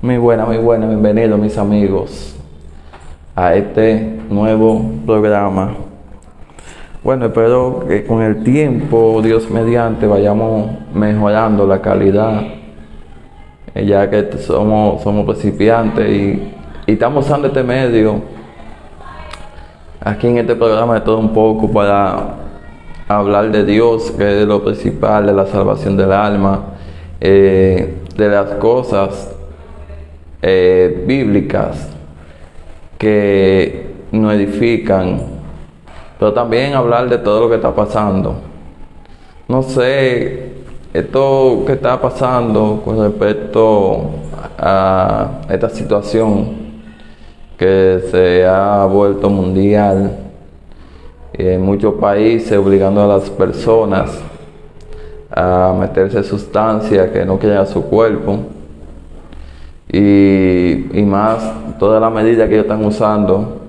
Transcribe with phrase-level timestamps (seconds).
[0.00, 2.36] Muy buena, muy buena, bienvenidos mis amigos
[3.34, 5.74] a este nuevo programa.
[7.02, 12.42] Bueno, espero que con el tiempo, Dios mediante, vayamos mejorando la calidad,
[13.74, 16.54] eh, ya que somos, somos principiantes y,
[16.86, 18.20] y estamos usando este medio
[19.98, 22.36] aquí en este programa de todo un poco para
[23.08, 26.66] hablar de Dios, que es lo principal, de la salvación del alma,
[27.20, 29.34] eh, de las cosas
[30.42, 31.88] eh, bíblicas
[32.96, 35.20] que nos edifican,
[36.18, 38.36] pero también hablar de todo lo que está pasando.
[39.46, 40.52] No sé,
[40.92, 44.10] esto que está pasando con respecto
[44.58, 46.68] a esta situación
[47.56, 50.16] que se ha vuelto mundial
[51.32, 54.18] en muchos países obligando a las personas
[55.30, 58.38] a meterse sustancias que no quieren a su cuerpo
[59.90, 63.62] y, más todas las medidas que ellos están usando,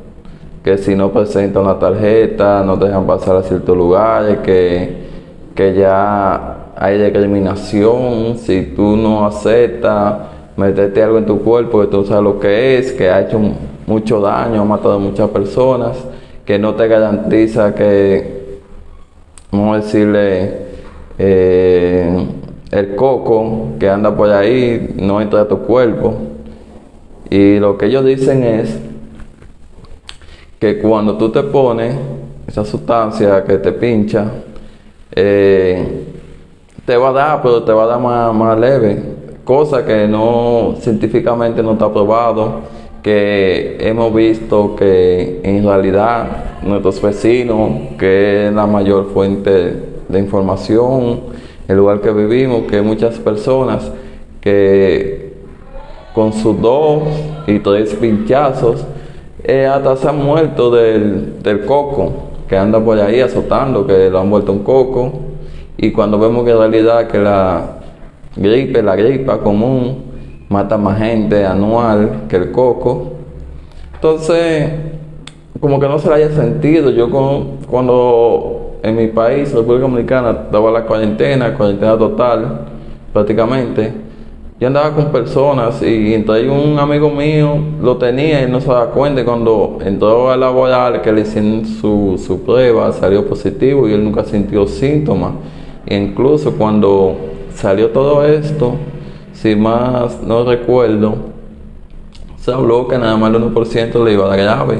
[0.63, 5.07] que si no presentan una tarjeta, no dejan pasar a ciertos lugares, que,
[5.55, 10.15] que ya hay discriminación, si tú no aceptas
[10.57, 13.39] meterte algo en tu cuerpo que tú sabes lo que es, que ha hecho
[13.87, 15.97] mucho daño, ha matado a muchas personas,
[16.45, 18.59] que no te garantiza que,
[19.51, 20.53] vamos a decirle,
[21.17, 22.27] eh,
[22.71, 26.15] el coco que anda por ahí no entra a tu cuerpo.
[27.29, 28.79] Y lo que ellos dicen es
[30.59, 31.95] que cuando tú te pones
[32.47, 34.31] esa sustancia que te pincha,
[35.11, 36.05] eh,
[36.85, 39.01] te va a dar, pero te va a dar más, más leve.
[39.43, 42.61] Cosa que no científicamente no está probado,
[43.01, 49.75] que hemos visto que en realidad nuestros vecinos, que es la mayor fuente
[50.07, 51.21] de información,
[51.69, 53.91] el lugar que vivimos, que muchas personas
[54.41, 55.33] que
[56.15, 57.03] con sus dos
[57.45, 58.83] y tres pinchazos
[59.43, 62.11] eh, hasta se han muerto del, coco,
[62.49, 65.11] que anda por ahí azotando, que lo han vuelto un coco,
[65.77, 67.77] y cuando vemos que en realidad que la
[68.35, 70.05] gripe, la gripa común,
[70.49, 73.11] mata más gente anual que el coco,
[73.93, 74.71] entonces
[75.59, 77.09] como que no se le haya sentido, yo
[77.69, 82.61] cuando en mi país, República Dominicana, estaba la cuarentena, cuarentena total,
[83.13, 83.93] prácticamente.
[84.59, 88.91] Yo andaba con personas y entonces un amigo mío lo tenía y no se daba
[88.91, 89.23] cuenta.
[89.23, 94.25] cuando entró a laboral, que le hicieron su, su prueba, salió positivo y él nunca
[94.25, 95.31] sintió síntomas.
[95.85, 97.15] E incluso cuando
[97.55, 98.75] salió todo esto,
[99.31, 101.15] si más no recuerdo,
[102.37, 104.77] se habló que nada más el 1% le iba a dar grave.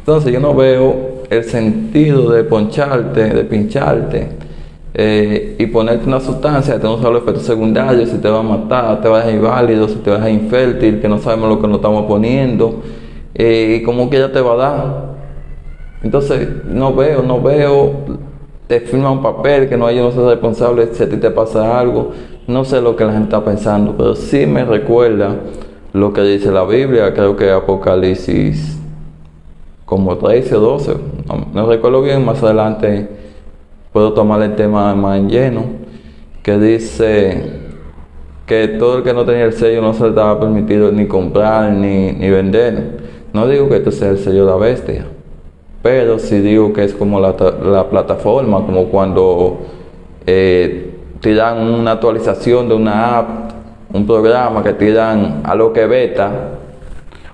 [0.00, 4.28] Entonces yo no veo el sentido de poncharte, de pincharte
[4.92, 9.00] eh, y ponerte una sustancia que no solo efectos secundarios, si te va a matar,
[9.00, 11.60] te va a dejar inválido, si te va a dejar infértil, que no sabemos lo
[11.60, 12.82] que nos estamos poniendo
[13.34, 15.10] eh, y como que ya te va a dar.
[16.02, 17.92] Entonces, no veo, no veo,
[18.66, 21.78] te firma un papel que no hay no ser responsable si a ti te pasa
[21.78, 22.10] algo.
[22.48, 25.36] No sé lo que la gente está pensando, pero sí me recuerda
[25.92, 28.80] lo que dice la Biblia, creo que Apocalipsis
[29.90, 30.96] como 13 o 12,
[31.52, 33.08] no, recuerdo bien, más adelante
[33.92, 35.64] puedo tomar el tema más en lleno,
[36.42, 37.60] que dice
[38.46, 41.70] que todo el que no tenía el sello no se le estaba permitido ni comprar
[41.72, 42.98] ni, vender.
[43.32, 45.06] No digo que esto sea el sello de la bestia,
[45.82, 47.36] pero sí digo que es como la,
[47.88, 49.60] plataforma, como cuando
[50.26, 50.90] eh,
[51.20, 53.28] tiran una actualización de una app,
[53.92, 56.30] un programa que tiran a lo que beta,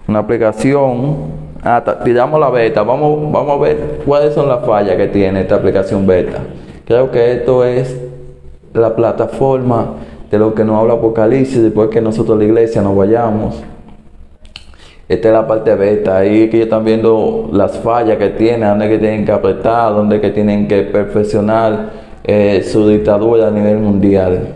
[0.06, 5.08] una aplicación Ah, tiramos la beta, vamos, vamos a ver cuáles son las fallas que
[5.08, 6.38] tiene esta aplicación beta.
[6.84, 8.00] Creo que esto es
[8.72, 9.94] la plataforma
[10.30, 13.60] de lo que nos habla Apocalipsis después que nosotros la iglesia nos vayamos.
[15.08, 18.88] Esta es la parte beta, ahí que ellos están viendo las fallas que tiene, dónde
[18.88, 21.90] que tienen que apretar, dónde que tienen que perfeccionar
[22.22, 24.54] eh, su dictadura a nivel mundial.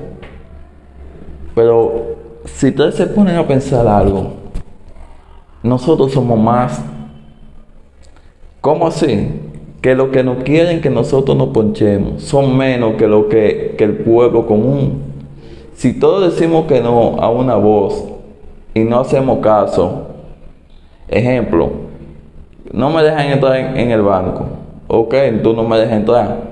[1.57, 2.05] Pero
[2.45, 4.35] si ustedes se ponen a pensar algo,
[5.65, 6.81] nosotros somos más
[8.61, 9.29] ¿Cómo así?
[9.81, 13.99] Que lo que no quieren que nosotros nos ponchemos son menos que lo que, el
[13.99, 15.01] pueblo común.
[15.75, 18.05] Si todos decimos que no a una voz
[18.75, 20.09] y no hacemos caso,
[21.09, 21.71] ejemplo,
[22.71, 24.45] no me dejan entrar en, el banco,
[24.89, 26.51] ok, tú no me dejas entrar.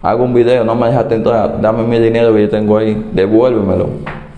[0.00, 3.88] Hago un video, no me dejaste entrar, dame mi dinero que yo tengo ahí, devuélvemelo.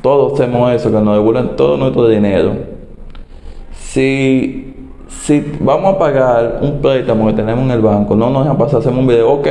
[0.02, 2.54] Todos hacemos eso, que nos devuelven todo nuestro dinero.
[3.72, 4.69] Si
[5.10, 8.80] si vamos a pagar un préstamo que tenemos en el banco, no nos dejan pasar,
[8.80, 9.46] hacemos un video, ok,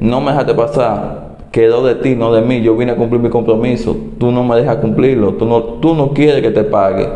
[0.00, 2.60] no me dejaste pasar, quedó de ti, no de mí.
[2.60, 3.96] Yo vine a cumplir mi compromiso.
[4.18, 5.34] Tú no me dejas cumplirlo.
[5.34, 7.08] Tú no, tú no quieres que te pague.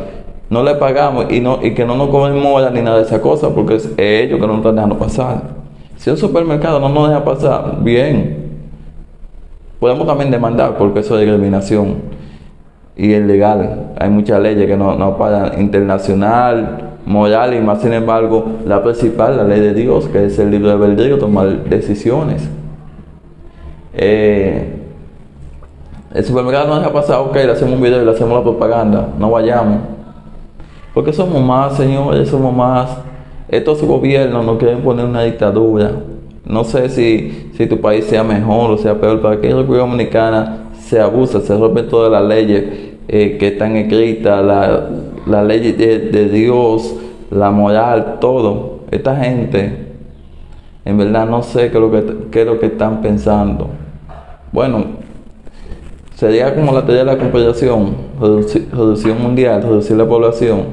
[0.51, 3.55] No le pagamos y, no, y que no nos conmemora ni nada de esa cosa
[3.55, 5.43] porque es ellos que no nos están dejando pasar.
[5.97, 8.51] Si un supermercado no nos deja pasar, bien.
[9.81, 12.03] Podemos también demandar porque eso es discriminación
[12.97, 13.93] y es legal.
[13.99, 19.37] Hay muchas leyes que no, no pagan internacional, moral y más sin embargo la principal,
[19.37, 22.49] la ley de Dios, que es el libre albedrío, tomar decisiones.
[23.95, 24.79] Eh,
[26.15, 29.09] el supermercado no deja pasar, ok, le hacemos un video y le hacemos la propaganda,
[29.19, 29.79] no vayamos.
[30.93, 32.99] Porque somos más, señores, somos más.
[33.49, 35.93] Estos gobiernos no quieren poner una dictadura.
[36.45, 39.87] No sé si, si tu país sea mejor o sea peor, para que la República
[39.87, 44.89] Dominicana se abusa, se rompen todas las leyes eh, que están escritas, la,
[45.27, 46.95] la ley de, Dios,
[47.31, 48.81] la moral, todo.
[48.91, 49.95] Esta gente,
[50.85, 53.71] en verdad no sé qué es lo que, qué es lo que están pensando.
[54.53, 54.85] Bueno,
[56.15, 60.65] sería como la teoría de la conspiración, reducción mundial, reducir la población,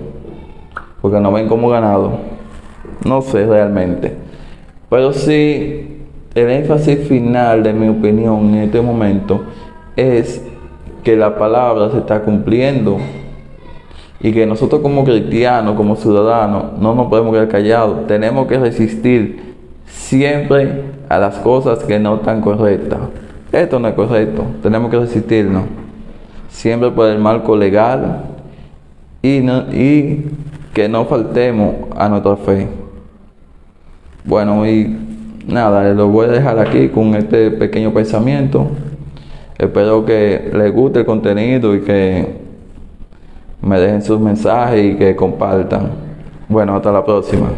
[1.01, 2.11] porque no ven como ganado.
[3.05, 4.15] No sé realmente.
[4.89, 5.99] Pero sí,
[6.35, 9.41] el énfasis final de mi opinión en este momento
[9.95, 10.43] es
[11.03, 12.97] que la palabra se está cumpliendo
[14.21, 18.07] y que nosotros como cristianos, como ciudadanos, no nos podemos quedar callados.
[18.07, 19.55] Tenemos que resistir
[19.85, 22.99] siempre a las cosas que no están correctas.
[23.51, 24.43] Esto no es correcto.
[24.61, 25.63] Tenemos que resistirnos.
[26.49, 28.23] Siempre por el marco legal
[29.21, 30.31] y, y
[30.73, 32.67] que no faltemos a nuestra fe.
[34.25, 34.97] Bueno, y
[35.47, 38.67] nada, lo voy a dejar aquí con este pequeño pensamiento.
[39.59, 42.25] Espero que les guste el contenido y que
[43.61, 45.91] me dejen sus mensajes y que compartan.
[46.47, 47.49] Bueno, hasta la próxima.